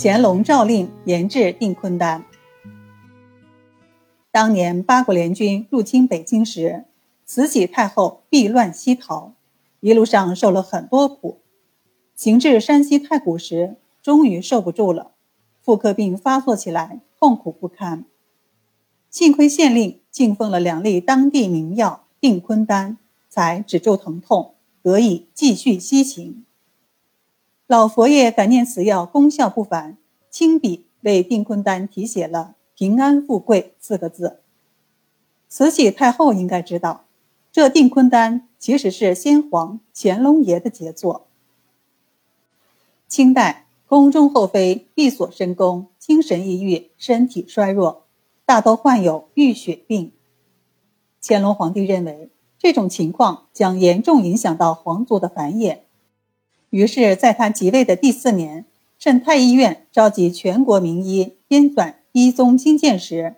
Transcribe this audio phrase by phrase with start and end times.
[0.00, 2.24] 乾隆诏令研制定坤丹。
[4.30, 6.84] 当年八国联军入侵北京时，
[7.24, 9.32] 慈禧太后避乱西逃，
[9.80, 11.40] 一路上受了很多苦。
[12.14, 15.14] 行至山西太谷时，终于受不住了，
[15.60, 18.04] 妇科病发作起来，痛苦不堪。
[19.10, 26.44] 幸亏县令进奉了两粒当地名药定坤丹，才止住疼痛，得以继续西行。
[27.68, 29.98] 老佛爷感念此药功效不凡，
[30.30, 34.40] 亲笔为定坤丹题写了“平安富贵”四个字。
[35.50, 37.04] 慈禧太后应该知道，
[37.52, 41.26] 这定坤丹其实是先皇乾隆爷的杰作。
[43.06, 48.04] 清代宫中后妃闭锁深宫，精神抑郁，身体衰弱，
[48.46, 50.12] 大多患有郁血病。
[51.22, 55.80] 乾隆皇帝认为这种情况将严重影响到皇族的繁衍。
[56.70, 58.66] 于是，在他即位的第四年，
[58.98, 63.36] 镇太医院召集全国名医编纂医宗经鉴时，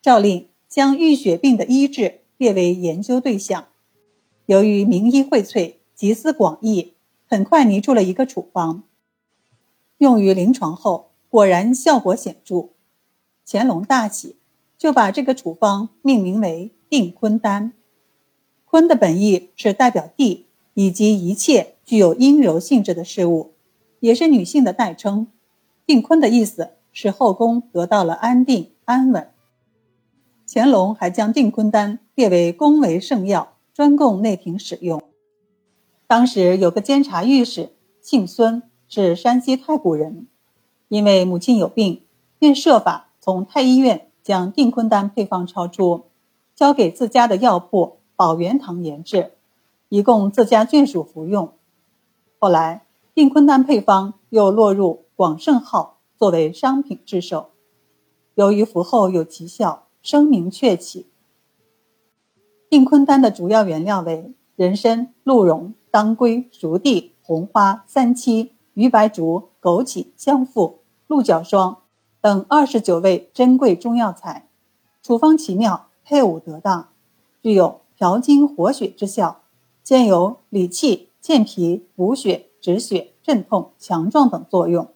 [0.00, 3.66] 诏令将淤血病的医治列为研究对象。
[4.46, 6.92] 由于名医荟萃，集思广益，
[7.26, 8.84] 很快拟出了一个处方。
[9.98, 12.68] 用于临床后，果然效果显著。
[13.44, 14.36] 乾隆大喜，
[14.78, 17.72] 就把这个处方命名为定坤丹。
[18.64, 20.46] 坤的本意是代表地。
[20.74, 23.52] 以及一切具有阴柔性质的事物，
[24.00, 25.26] 也是女性的代称。
[25.84, 29.28] 定坤的意思是后宫得到了安定安稳。
[30.46, 35.02] 乾隆还将定坤丹列为宫闱圣药，专供内廷使用。
[36.06, 40.26] 当时有个监察御史，姓孙，是山西太谷人，
[40.88, 42.02] 因为母亲有病，
[42.38, 46.04] 便设法从太医院将定坤丹配方抄出，
[46.54, 49.32] 交给自家的药铺宝元堂研制。
[49.92, 51.52] 以供自家眷属服用。
[52.38, 57.50] 后来，定坤丹配方又落入广盛号，作为商品制售。
[58.34, 61.08] 由于服后有奇效，声名鹊起。
[62.70, 71.82] 定坤丹的主要原料为人参、鹿茸、当归、熟地、红花、三七、鱼白术、枸杞、香附、鹿角霜
[72.22, 74.48] 等二十九味珍贵中药材，
[75.02, 76.88] 处方奇妙，配伍得当，
[77.42, 79.41] 具有调经活血之效。
[79.82, 84.88] 兼有理气、健脾、补血、止血、镇痛、强壮等作用。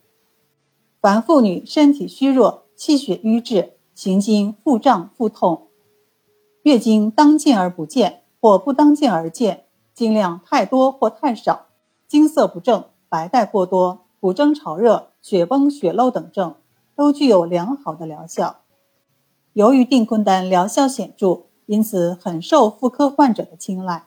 [1.01, 5.69] 凡妇女身体虚弱、气血瘀滞、行经腹胀、腹痛、
[6.63, 9.65] 月经当见而不见或不当见而见、
[9.95, 11.67] 经量太多或太少、
[12.07, 16.55] 经色不正、白带过多、骨蒸潮热、血崩血漏等症，
[16.95, 18.61] 都具有良好的疗效。
[19.53, 24.07] 由于定坤丹疗效显著，因此很受妇科患者的青睐。